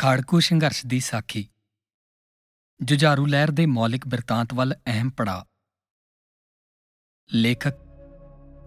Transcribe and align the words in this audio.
ਖਾੜਕੂ 0.00 0.40
ਸੰਘਰਸ਼ 0.40 0.86
ਦੀ 0.86 1.00
ਸਾਖੀ। 1.00 1.48
ਜੁਝਾਰੂ 2.82 3.26
ਲਹਿਰ 3.26 3.50
ਦੇ 3.50 3.66
ਮੌਲਿਕ 3.66 4.08
ਬਿਰਤਾਂਤ 4.08 4.54
ਵੱਲ 4.54 4.74
ਅਹਿਮ 4.86 5.10
ਪੜਾ 5.10 5.46
ਲੇਖਕ 7.34 7.74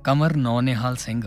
ਕਮਰ 0.04 0.36
ਨੌਨਿਹਾਲ 0.36 0.96
ਸਿੰਘ। 0.96 1.22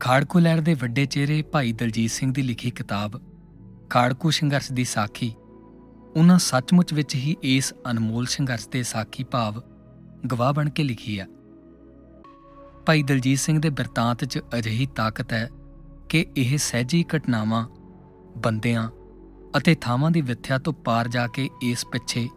ਖਾੜਕੂ 0.00 0.38
ਲਹਿਰ 0.38 0.60
ਦੇ 0.60 0.74
ਵੱਡੇ 0.74 1.06
ਚਿਹਰੇ 1.06 1.42
ਭਾਈ 1.42 1.72
ਦਲਜੀਤ 1.72 2.10
ਸਿੰਘ 2.10 2.32
ਦੀ 2.34 2.42
ਲਿਖੀ 2.42 2.70
ਕਿਤਾਬ, 2.70 3.20
ਖਾੜਕੂ 3.90 4.30
ਸੰਘਰਸ਼ 4.30 4.72
ਦੀ 4.72 4.84
ਸਾਖੀ। 4.84 5.34
ਉਹਨਾਂ 6.16 6.38
ਸੱਚਮੁੱਚ 6.38 6.94
ਵਿੱਚ 6.94 7.14
ਹੀ 7.14 7.36
ਇਸ 7.42 7.74
ਅਨਮੋਲ 7.90 8.26
ਸੰਘਰਸ਼ 8.26 8.68
ਦੇ 8.68 8.82
ਸਾਖੀ 8.82 9.24
ਭਾਵ 9.24 9.62
ਗਵਾਹ 10.26 10.52
ਬਣ 10.52 10.70
ਕੇ 10.70 10.82
ਲਿਖੀ 10.82 11.20
ਹੈ। 11.20 11.26
ਭਾਈ 12.86 13.02
ਦਲਜੀਤ 13.02 13.38
ਸਿੰਘ 13.38 13.60
ਦੇ 13.60 13.70
ਬਿਰਤਾਂਤ 13.70 14.24
'ਚ 14.24 14.38
ਅਜਿਹੀ 14.58 14.86
ਤਾਕਤ 14.86 15.32
ਹੈ 15.32 15.50
ਕਿ 16.08 16.26
ਇਹ 16.36 16.58
ਸਹਿਜੀ 16.58 17.04
ਘਟਨਾਵਾਂ 17.16 17.68
ਬੰਦਿਆਂ 18.36 18.88
ਅਤੇ 19.58 19.74
ਥਾਵਾਂ 19.74 20.10
ਦੀ 20.10 20.20
ਵਿਥਿਆ 20.20 20.58
ਤੋਂ 20.58 20.72
ਪਾਰ 20.72 21.08
ਜਾ 21.08 21.26
ਕੇ 21.26 21.50
ਇਸ 21.62 21.84
ਪਿੱਛੇ 21.92 22.28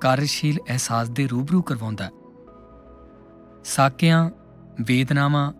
ਕਾਰਜਸ਼ੀਲ 0.00 0.58
ਅਹਿਸਾਸ 0.68 1.10
ਦੇ 1.10 1.26
ਰੂਬਰੂ 1.26 1.62
ਕਰਵਾਉਂਦਾ 1.62 2.04
ਹੈ। 2.04 2.10
ਸਾਕਿਆਂ, 3.64 4.30
ਵੇਦਨਾਵਾਂ, 4.80 5.52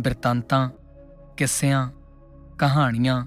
ਬਿਰਤਾਂਤਾਂ, 0.00 0.70
ਕਿੱਸਿਆਂ, 1.36 1.90
ਕਹਾਣੀਆਂ 2.58 3.26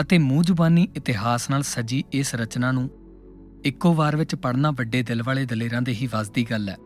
ਅਤੇ 0.00 0.18
ਮੂੰਹ 0.18 0.42
ਜ਼ੁਬਾਨੀ 0.42 0.88
ਇਤਿਹਾਸ 0.96 1.50
ਨਾਲ 1.50 1.62
ਸਜੀ 1.62 2.04
ਇਸ 2.12 2.34
ਰਚਨਾ 2.34 2.72
ਨੂੰ 2.72 2.90
ਇੱਕੋ 3.64 3.94
ਵਾਰ 3.94 4.16
ਵਿੱਚ 4.16 4.34
ਪੜ੍ਹਨਾ 4.34 4.70
ਵੱਡੇ 4.70 5.02
ਦਿਲ 5.02 5.22
ਵਾਲੇ 5.22 5.46
ਦਲੇਰਾਂ 5.46 5.82
ਦੇ 5.82 5.92
ਹੀ 5.92 6.06
ਵੱਸ 6.06 6.30
ਦੀ 6.30 6.46
ਗੱਲ 6.50 6.68
ਹੈ। 6.68 6.76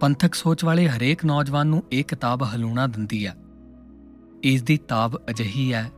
ਪੰਥਕ 0.00 0.34
ਸੋਚ 0.34 0.64
ਵਾਲੇ 0.64 0.88
ਹਰੇਕ 0.88 1.24
ਨੌਜਵਾਨ 1.24 1.66
ਨੂੰ 1.66 1.82
ਇਹ 1.92 2.04
ਕਿਤਾਬ 2.04 2.42
ਹਲੂਣਾ 2.42 2.86
ਦਿੰਦੀ 2.86 3.26
ਹੈ। 3.26 3.34
ਇਸ 4.42 4.62
ਦੀ 4.62 4.76
ਤਾਬ 4.76 5.16
ਅਜਿਹੀ 5.30 5.72
ਹੈ 5.72 5.90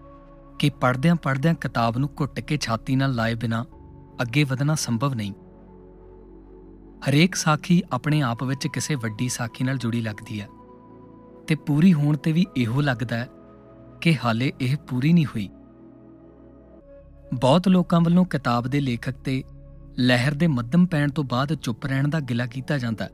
ਕਿ 0.58 0.70
ਪੜਦਿਆਂ 0.70 1.16
ਪੜਦਿਆਂ 1.16 1.54
ਕਿਤਾਬ 1.54 1.98
ਨੂੰ 1.98 2.10
ਘੁੱਟ 2.20 2.40
ਕੇ 2.40 2.56
ਛਾਤੀ 2.56 2.96
ਨਾਲ 2.96 3.14
ਲਾਏ 3.14 3.34
ਬਿਨਾ 3.34 3.64
ਅੱਗੇ 4.22 4.44
ਵਧਣਾ 4.44 4.74
ਸੰਭਵ 4.74 5.14
ਨਹੀਂ। 5.14 5.32
ਹਰੇਕ 7.08 7.34
ਸਾਖੀ 7.34 7.82
ਆਪਣੇ 7.92 8.22
ਆਪ 8.22 8.44
ਵਿੱਚ 8.44 8.66
ਕਿਸੇ 8.66 8.94
ਵੱਡੀ 8.94 9.28
ਸਾਖੀ 9.28 9.64
ਨਾਲ 9.64 9.78
ਜੁੜੀ 9.78 10.00
ਲੱਗਦੀ 10.00 10.40
ਹੈ 10.40 10.48
ਤੇ 11.46 11.54
ਪੂਰੀ 11.54 11.94
ਹੋਣ 11.94 12.16
ਤੇ 12.16 12.32
ਵੀ 12.32 12.46
ਇਹੋ 12.56 12.80
ਲੱਗਦਾ 12.80 13.16
ਹੈ 13.16 13.28
ਕਿ 14.00 14.16
ਹਾਲੇ 14.24 14.52
ਇਹ 14.60 14.76
ਪੂਰੀ 14.76 15.12
ਨਹੀਂ 15.12 15.26
ਹੋਈ। 15.26 15.48
ਬਹੁਤ 17.34 17.68
ਲੋਕਾਂ 17.68 18.00
ਵੱਲੋਂ 18.00 18.24
ਕਿਤਾਬ 18.24 18.68
ਦੇ 18.68 18.80
ਲੇਖਕ 18.80 19.10
ਤੇ 19.10 19.44
ਲਹਿਰ 19.98 20.34
ਦੇ 20.34 20.46
ਮੱਧਮ 20.46 20.86
ਪੈਣ 20.86 21.10
ਤੋਂ 21.10 21.24
ਬਾਅਦ 21.24 21.54
ਚੁੱਪ 21.54 21.86
ਰਹਿਣ 21.86 22.08
ਦਾ 22.08 22.20
ਗਿਲਾ 22.20 22.46
ਕੀਤਾ 22.46 22.78
ਜਾਂਦਾ 22.78 23.08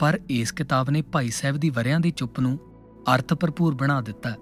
ਪਰ 0.00 0.20
ਇਸ 0.30 0.52
ਕਿਤਾਬ 0.52 0.90
ਨੇ 0.90 1.02
ਭਾਈ 1.02 1.30
ਸਾਹਿਬ 1.30 1.56
ਦੀ 1.56 1.70
ਵਰਿਆਂ 1.70 2.00
ਦੀ 2.00 2.10
ਚੁੱਪ 2.10 2.40
ਨੂੰ 2.40 2.58
ਅਰਥ 3.14 3.34
ਭਰਪੂਰ 3.34 3.74
ਬਣਾ 3.74 4.00
ਦਿੱਤਾ। 4.00 4.34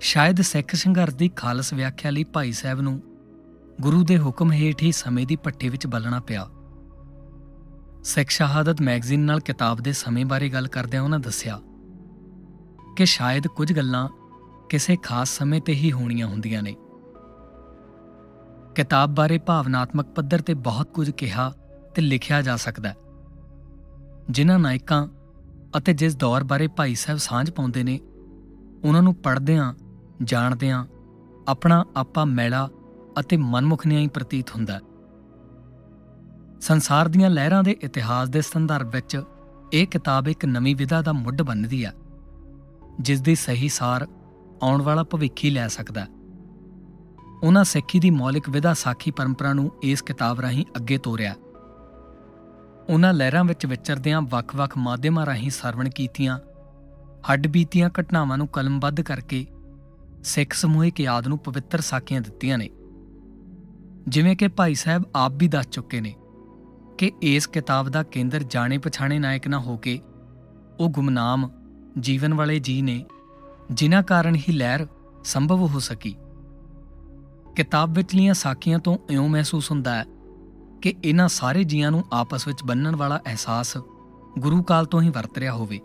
ਸ਼ਾਇਦ 0.00 0.40
ਸਿੱਖ 0.40 0.74
ਸੰਘਰਸ਼ 0.74 1.14
ਦੀ 1.14 1.28
ਖਾਲਸ 1.28 1.72
ਵਿਆਖਿਆ 1.72 2.10
ਲਈ 2.10 2.24
ਭਾਈ 2.24 2.52
ਸਾਹਿਬ 2.52 2.80
ਨੂੰ 2.80 3.02
ਗੁਰੂ 3.80 4.04
ਦੇ 4.04 4.18
ਹੁਕਮ 4.18 4.52
ਹੇਠ 4.52 4.82
ਹੀ 4.82 4.92
ਸਮੇਂ 4.92 5.26
ਦੀ 5.26 5.36
ਪੱਠੇ 5.36 5.68
ਵਿੱਚ 5.68 5.86
ਬਲਣਾ 5.86 6.20
ਪਿਆ। 6.20 6.48
ਸਿੱਖ 8.04 8.30
ਸ਼ਹਾਦਤ 8.30 8.82
ਮੈਗਜ਼ੀਨ 8.82 9.20
ਨਾਲ 9.20 9.40
ਕਿਤਾਬ 9.40 9.76
ਦੇ 9.80 9.92
ਸਮੇਂ 9.92 10.26
ਬਾਰੇ 10.26 10.48
ਗੱਲ 10.48 10.68
ਕਰਦਿਆਂ 10.68 11.02
ਉਹਨਾਂ 11.02 11.18
ਦੱਸਿਆ 11.18 11.60
ਕਿ 12.96 13.06
ਸ਼ਾਇਦ 13.06 13.46
ਕੁਝ 13.46 13.72
ਗੱਲਾਂ 13.72 14.08
ਕਿਸੇ 14.68 14.96
ਖਾਸ 14.96 15.28
ਸਮੇਂ 15.28 15.60
ਤੇ 15.60 15.72
ਹੀ 15.72 15.92
ਹੋਣੀਆਂ 15.92 16.26
ਹੁੰਦੀਆਂ 16.26 16.62
ਨੇ। 16.62 16.76
ਕਿਤਾਬ 18.74 19.14
ਬਾਰੇ 19.14 19.38
ਭਾਵਨਾਤਮਕ 19.38 20.06
ਪੱਧਰ 20.06 20.40
ਤੇ 20.40 20.54
ਬਹੁਤ 20.54 20.90
ਕੁਝ 20.90 21.10
ਕਿਹਾ 21.10 21.52
ਤੇ 21.94 22.02
ਲਿਖਿਆ 22.02 22.42
ਜਾ 22.42 22.56
ਸਕਦਾ 22.56 22.88
ਹੈ। 22.88 22.96
ਜਿਨ੍ਹਾਂ 24.30 24.58
ਨਾਇਕਾਂ 24.58 25.06
ਅਤੇ 25.78 25.92
ਜਿਸ 25.92 26.16
ਦੌਰ 26.16 26.44
ਬਾਰੇ 26.44 26.66
ਭਾਈ 26.66 26.94
ਸਾਹਿਬ 26.94 27.18
ਸਾਂਝ 27.18 27.50
ਪਾਉਂਦੇ 27.50 27.82
ਨੇ, 27.82 28.00
ਉਹਨਾਂ 28.84 29.02
ਨੂੰ 29.02 29.14
ਪੜ੍ਹਦਿਆਂ, 29.14 29.74
ਜਾਣਦਿਆਂ 30.22 30.84
ਆਪਣਾ 31.48 31.84
ਆਪਾ 31.96 32.24
ਮੈਲਾ 32.24 32.68
ਅਤੇ 33.20 33.36
ਮਨਮੁਖਨਿਆਈ 33.36 34.06
ਪ੍ਰਤੀਤ 34.06 34.50
ਹੁੰਦਾ 34.50 34.80
ਸੰਸਾਰ 36.60 37.08
ਦੀਆਂ 37.08 37.30
ਲਹਿਰਾਂ 37.30 37.62
ਦੇ 37.62 37.76
ਇਤਿਹਾਸ 37.82 38.28
ਦੇ 38.28 38.40
ਸੰਦਰਭ 38.40 38.90
ਵਿੱਚ 38.92 39.20
ਇਹ 39.72 39.86
ਕਿਤਾਬ 39.86 40.28
ਇੱਕ 40.28 40.44
ਨਵੀਂ 40.44 40.76
ਵਿਧਾ 40.76 41.02
ਦਾ 41.02 41.12
ਮੁੱਢ 41.12 41.42
ਬੰਨਦੀ 41.42 41.84
ਹੈ 41.84 41.92
ਜਿਸ 43.00 43.20
ਦੀ 43.20 43.34
ਸਹੀ 43.34 43.68
ਸਾਰ 43.68 44.06
ਆਉਣ 44.62 44.82
ਵਾਲਾ 44.82 45.02
ਭਵਿੱਖ 45.02 45.44
ਹੀ 45.44 45.50
ਲੈ 45.50 45.68
ਸਕਦਾ 45.68 46.06
ਉਹਨਾਂ 47.42 47.64
ਸਿੱਖੀ 47.64 48.00
ਦੀ 48.00 48.10
ਮੌਲਿਕ 48.10 48.48
ਵਿਧਾ 48.50 48.74
ਸਾਖੀ 48.74 49.10
ਪਰੰਪਰਾ 49.10 49.52
ਨੂੰ 49.52 49.70
ਇਸ 49.82 50.02
ਕਿਤਾਬ 50.02 50.40
ਰਾਹੀਂ 50.40 50.64
ਅੱਗੇ 50.76 50.98
ਤੋਰਿਆ 50.98 51.34
ਉਹਨਾਂ 52.88 53.14
ਲਹਿਰਾਂ 53.14 53.44
ਵਿੱਚ 53.44 53.66
ਵਿਚਰਦਿਆਂ 53.66 54.22
ਵੱਖ-ਵੱਖ 54.22 54.76
ਮਾਧਿਅਮਾਂ 54.76 55.26
ਰਾਹੀਂ 55.26 55.50
ਸਰਵਣ 55.50 55.88
ਕੀਤੀਆਂ। 55.88 56.38
ਹੱਡ 57.32 57.46
ਬੀਤੀਆਂ 57.46 57.90
ਘਟਨਾਵਾਂ 58.00 58.38
ਨੂੰ 58.38 58.48
ਕਲਮਬੱਧ 58.48 59.00
ਕਰਕੇ 59.00 59.46
ਸਿੱਖ 60.24 60.52
ਸਮੂਹਿਕ 60.52 61.00
ਯਾਦ 61.00 61.28
ਨੂੰ 61.28 61.38
ਪਵਿੱਤਰ 61.38 61.80
ਸਾਖੀਆਂ 61.80 62.20
ਦਿੱਤੀਆਂ 62.20 62.58
ਨੇ। 62.58 62.70
ਜਿਵੇਂ 64.08 64.36
ਕਿ 64.36 64.48
ਭਾਈ 64.48 64.74
ਸਾਹਿਬ 64.74 65.02
ਆਪ 65.14 65.32
ਵੀ 65.36 65.48
ਦੱਸ 65.48 65.68
ਚੁੱਕੇ 65.68 66.00
ਨੇ 66.00 66.14
ਕਿ 66.98 67.12
ਇਸ 67.22 67.46
ਕਿਤਾਬ 67.46 67.88
ਦਾ 67.88 68.02
ਕੇਂਦਰ 68.02 68.42
ਜਾਣੇ 68.42 68.78
ਪਛਾਣੇ 68.78 69.18
ਨਾਇਕ 69.18 69.48
ਨਾ 69.48 69.58
ਹੋ 69.58 69.76
ਕੇ 69.76 70.00
ਉਹ 70.80 70.88
ਗੁਮਨਾਮ, 70.88 71.50
ਜੀਵਨ 72.00 72.34
ਵਾਲੇ 72.34 72.58
ਜੀ 72.58 72.82
ਨੇ, 72.82 73.04
ਜਿਨ੍ਹਾਂ 73.72 74.02
ਕਾਰਨ 74.02 74.34
ਹੀ 74.34 74.52
ਲਹਿਰ 74.52 74.86
ਸੰਭਵ 75.24 75.56
ਹੋ 75.56 75.78
ਸਕੀ। 75.78 76.16
ਕਿਤਾਬ 77.56 77.92
ਵਿਚਲੀਆਂ 77.92 78.34
ਸਾਖੀਆਂ 78.34 78.78
ਤੋਂ 78.78 78.98
ਇਉਂ 79.10 79.28
ਮਹਿਸੂਸ 79.28 79.70
ਹੁੰਦਾ 79.70 79.94
ਹੈ 79.94 80.04
ਕਿ 80.86 80.94
ਇਹਨਾਂ 81.04 81.28
ਸਾਰੇ 81.28 81.64
ਜੀਆਂ 81.64 81.90
ਨੂੰ 81.90 82.04
ਆਪਸ 82.12 82.46
ਵਿੱਚ 82.46 82.58
ਬੰਨਣ 82.64 82.96
ਵਾਲਾ 82.96 83.20
ਅਹਿਸਾਸ 83.26 83.76
ਗੁਰੂ 84.38 84.62
ਕਾਲ 84.62 84.84
ਤੋਂ 84.84 85.02
ਹੀ 85.02 85.08
ਵਰਤ 85.08 85.38
ਰਿਹਾ 85.38 85.52
ਹੋਵੇ। 85.52 85.80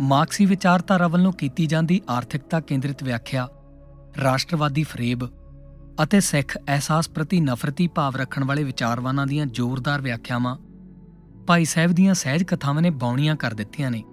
ਮਾਰਕਸੀ 0.00 0.46
ਵਿਚਾਰਧਾਰਾ 0.46 1.08
ਵੱਲੋਂ 1.08 1.32
ਕੀਤੀ 1.32 1.66
ਜਾਂਦੀ 1.66 2.00
ਆਰਥਿਕਤਾ 2.08 2.60
ਕੇਂਦਰਿਤ 2.60 3.02
ਵਿਆਖਿਆ, 3.02 3.48
ਰਾਸ਼ਟਰਵਾਦੀ 4.22 4.82
ਫਰੇਬ 4.82 5.24
ਅਤੇ 6.02 6.20
ਸਿੱਖ 6.20 6.58
ਅਹਿਸਾਸ 6.68 7.08
ਪ੍ਰਤੀ 7.08 7.40
ਨਫ਼ਰਤੀ 7.40 7.88
ਭਾਵ 7.88 8.16
ਰੱਖਣ 8.16 8.44
ਵਾਲੇ 8.44 8.64
ਵਿਚਾਰਵਾਨਾਂ 8.64 9.26
ਦੀਆਂ 9.26 9.46
ਜ਼ੋਰਦਾਰ 9.46 10.00
ਵਿਆਖਿਆਵਾਂ 10.00 10.56
ਭਾਈ 11.46 11.64
ਸਾਹਿਬ 11.64 11.92
ਦੀਆਂ 11.92 12.14
ਸਹਿਜ 12.14 12.42
ਕਥਾਵਾਂ 12.42 12.82
ਨੇ 12.82 12.90
ਬੌਣੀਆਂ 12.90 13.36
ਕਰ 13.36 13.54
ਦਿੱਤੀਆਂ 13.54 13.90
ਨੇ। 13.90 14.04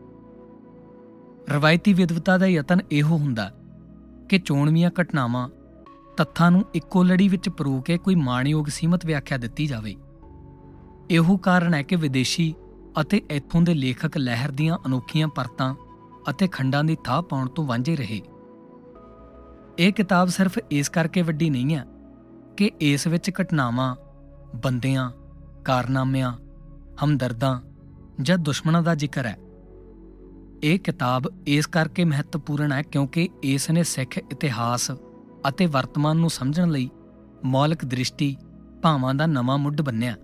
ਰਵਾਇਤੀ 1.49 1.93
ਵਿਦਵਤਾ 1.93 2.37
ਦਾ 2.37 2.47
ਯਤਨ 2.47 2.81
ਇਹੋ 2.91 3.17
ਹੁੰਦਾ 3.17 3.51
ਕਿ 4.29 4.39
ਚੋਣਵੀਆਂ 4.39 4.91
ਘਟਨਾਵਾਂ 5.01 5.49
ਤੱਥਾਂ 6.17 6.51
ਨੂੰ 6.51 6.65
ਇੱਕੋ 6.73 7.03
ਲੜੀ 7.03 7.27
ਵਿੱਚ 7.27 7.49
ਪਰੋ 7.49 7.81
ਕੇ 7.81 7.97
ਕੋਈ 7.97 8.15
ਮਾਣਯੋਗ 8.15 8.65
ਸੀਮਤ 8.65 9.05
ਵਿਆਖਿਆ 9.05 9.37
ਦਿੱਤੀ 9.37 9.65
ਜਾਵੇ। 9.65 9.95
ਇਹੋ 11.09 11.37
ਕਾਰਨ 11.37 11.73
ਹੈ 11.73 11.81
ਕਿ 11.81 11.95
ਵਿਦੇਸ਼ੀ 11.95 12.53
ਅਤੇ 13.01 13.21
ਇੱਥੋਂ 13.31 13.61
ਦੇ 13.61 13.73
ਲੇਖਕ 13.73 14.17
ਲਹਿਰ 14.17 14.51
ਦੀਆਂ 14.51 14.77
ਅਨੋਖੀਆਂ 14.85 15.27
ਪਰਤਾਂ 15.27 15.75
ਅਤੇ 16.29 16.47
ਖੰਡਾਂ 16.47 16.83
ਦੀ 16.83 16.97
ਥਾਂ 17.03 17.21
ਪਾਉਣ 17.21 17.47
ਤੋਂ 17.47 17.65
ਵਾਂਝੇ 17.65 17.95
ਰਹੇ। 17.95 18.21
ਇਹ 19.79 19.93
ਕਿਤਾਬ 19.93 20.27
ਸਿਰਫ 20.27 20.59
ਇਸ 20.71 20.89
ਕਰਕੇ 20.89 21.21
ਵੱਡੀ 21.21 21.49
ਨਹੀਂ 21.49 21.75
ਹੈ 21.75 21.85
ਕਿ 22.57 22.71
ਇਸ 22.81 23.07
ਵਿੱਚ 23.07 23.31
ਘਟਨਾਵਾਂ, 23.41 23.95
ਬੰਦਿਆਂ, 24.55 25.11
ਕਾਰਨਾਮਿਆਂ, 25.65 26.33
ਹਮਦਰਦਾਂ 27.03 27.61
ਜਾਂ 28.21 28.37
ਦੁਸ਼ਮਣਾਂ 28.37 28.83
ਦਾ 28.83 28.95
ਜ਼ਿਕਰ 28.95 29.25
ਹੈ। 29.25 29.37
ਇਹ 30.63 30.79
ਕਿਤਾਬ 30.79 31.23
ਇਸ 31.47 31.65
ਕਰਕੇ 31.65 32.05
ਮਹੱਤਵਪੂਰਨ 32.05 32.71
ਹੈ 32.71 32.81
ਕਿਉਂਕਿ 32.81 33.29
ਇਸ 33.43 33.69
ਨੇ 33.69 33.83
ਸਿੱਖ 33.83 34.17
ਇਤਿਹਾਸ 34.17 34.91
ਅਤੇ 35.49 35.65
ਵਰਤਮਾਨ 35.65 36.17
ਨੂੰ 36.17 36.29
ਸਮਝਣ 36.29 36.69
ਲਈ 36.69 36.89
ਮੌਲਿਕ 37.45 37.85
ਦ੍ਰਿਸ਼ਟੀ 37.85 38.37
ਭਾਵਾਂ 38.81 39.13
ਦਾ 39.13 39.25
ਨਵਾਂ 39.25 39.57
ਮੁੱਢ 39.57 39.81
ਬੰਨਿਆ। 39.81 40.15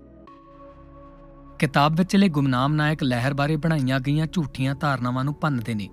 ਕਿਤਾਬ 1.58 1.96
ਵਿਚਲੇ 1.96 2.28
ਗੁਮਨਾਮ 2.28 2.72
ਨਾਇਕ 2.72 3.02
ਲਹਿਰ 3.02 3.34
ਬਾਰੇ 3.34 3.56
ਬਣਾਈਆਂ 3.56 4.00
ਗਈਆਂ 4.00 4.26
ਝੂਠੀਆਂ 4.26 4.74
ਧਾਰਨਾਵਾਂ 4.74 5.24
ਨੂੰ 5.24 5.34
ਭੰਨਦੇ 5.40 5.74
ਨੇ। 5.74 5.88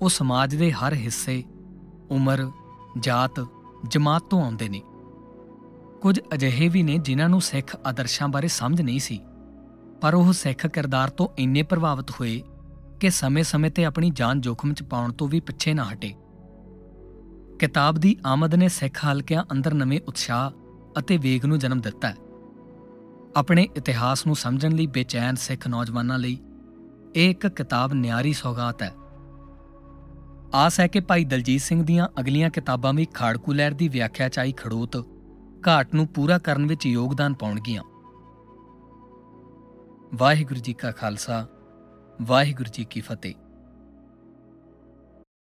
ਉਹ 0.00 0.08
ਸਮਾਜ 0.08 0.54
ਦੇ 0.54 0.72
ਹਰ 0.72 0.94
ਹਿੱਸੇ, 0.94 1.44
ਉਮਰ, 2.10 2.50
ਜਾਤ, 3.00 3.46
ਜਮਾਤ 3.88 4.22
ਤੋਂ 4.22 4.44
ਆਉਂਦੇ 4.44 4.68
ਨੇ। 4.68 4.82
ਕੁਝ 6.02 6.20
ਅਜਿਹੇ 6.34 6.68
ਵੀ 6.68 6.82
ਨੇ 6.82 6.98
ਜਿਨ੍ਹਾਂ 6.98 7.28
ਨੂੰ 7.28 7.40
ਸਿੱਖ 7.40 7.76
ਆਦਰਸ਼ਾਂ 7.86 8.28
ਬਾਰੇ 8.28 8.48
ਸਮਝ 8.48 8.82
ਨਹੀਂ 8.82 8.98
ਸੀ। 8.98 9.20
ਪਰ 10.00 10.14
ਉਹ 10.14 10.32
ਸਿੱਖ 10.32 10.66
ਕਿਰਦਾਰ 10.66 11.10
ਤੋਂ 11.10 11.28
ਇੰਨੇ 11.38 11.62
ਪ੍ਰਭਾਵਿਤ 11.62 12.10
ਹੋਏ 12.10 12.42
ਕਿ 13.00 13.10
ਸਮੇਂ-ਸਮੇਂ 13.10 13.70
ਤੇ 13.70 13.84
ਆਪਣੀ 13.84 14.10
ਜਾਨ 14.10 14.40
ਜੋਖਮ 14.40 14.74
'ਚ 14.74 14.82
ਪਾਉਣ 14.82 15.12
ਤੋਂ 15.12 15.28
ਵੀ 15.28 15.40
ਪਿੱਛੇ 15.40 15.74
ਨਾ 15.74 15.84
ਹਟੇ। 15.92 16.14
ਕਿਤਾਬ 17.62 17.94
ਦੀ 17.94 18.16
ਆਮਦ 18.26 18.54
ਨੇ 18.54 18.68
ਸਿੱਖ 18.68 19.04
ਹਲਕਿਆਂ 19.04 19.44
ਅੰਦਰ 19.52 19.74
ਨਵੇਂ 19.74 20.00
ਉਤਸ਼ਾਹ 20.08 20.50
ਅਤੇ 20.98 21.16
ਵੇਗ 21.16 21.44
ਨੂੰ 21.44 21.58
ਜਨਮ 21.58 21.80
ਦਿੱਤਾ 21.80 22.08
ਹੈ। 22.08 22.16
ਆਪਣੇ 23.36 23.68
ਇਤਿਹਾਸ 23.76 24.26
ਨੂੰ 24.26 24.36
ਸਮਝਣ 24.36 24.72
ਲਈ 24.72 24.86
ਬੇਚੈਨ 24.86 25.34
ਸਿੱਖ 25.34 25.68
ਨੌਜਵਾਨਾਂ 25.68 26.18
ਲਈ 26.18 26.38
ਇਹ 27.16 27.30
ਇੱਕ 27.30 27.46
ਕਿਤਾਬ 27.46 27.92
ਨਿਆਰੀ 27.92 28.32
ਸੌਗਾਤ 28.32 28.82
ਹੈ। 28.82 28.94
ਆਸ 30.54 30.80
ਹੈ 30.80 30.86
ਕਿ 30.86 31.00
ਭਾਈ 31.00 31.24
ਦਲਜੀਤ 31.24 31.60
ਸਿੰਘ 31.60 31.84
ਦੀਆਂ 31.84 32.08
ਅਗਲੀਆਂ 32.20 32.50
ਕਿਤਾਬਾਂ 32.50 32.92
ਵੀ 32.92 33.06
ਖਾੜਕੂ 33.14 33.52
ਲਹਿਰ 33.52 33.72
ਦੀ 33.72 33.88
ਵਿਆਖਿਆ 33.88 34.28
ਚਾਈ 34.28 34.52
ਖੜੋਤ 34.52 34.96
ਘਾਟ 35.68 35.94
ਨੂੰ 35.94 36.06
ਪੂਰਾ 36.06 36.38
ਕਰਨ 36.38 36.66
ਵਿੱਚ 36.66 36.86
ਯੋਗਦਾਨ 36.86 37.34
ਪਾਉਣਗੀਆਂ। 37.34 37.82
ਵਾਹਿਗੁਰੂ 40.14 40.60
ਜੀ 40.60 40.72
ਕਾ 40.72 40.90
ਖਾਲਸਾ, 40.90 41.46
ਵਾਹਿਗੁਰੂ 42.22 42.70
ਜੀ 42.72 42.84
ਕੀ 42.84 43.00
ਫਤਿਹ। 43.00 43.34